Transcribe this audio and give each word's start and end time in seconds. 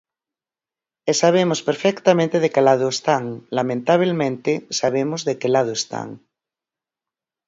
E 1.09 1.11
sabemos 1.21 1.59
perfectamente 1.69 2.37
de 2.43 2.49
que 2.53 2.65
lado 2.67 2.85
están; 2.95 3.25
lamentabelmente 3.57 4.51
sabemos 4.79 5.19
de 5.27 5.33
que 5.39 5.49
lado 5.55 5.71
están. 5.79 6.09